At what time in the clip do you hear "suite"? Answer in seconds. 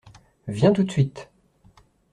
0.89-1.29